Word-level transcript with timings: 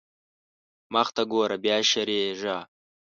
مخته 0.93 1.23
ګوره 1.31 1.57
بيا 1.63 1.77
شېرېږا. 1.89 2.57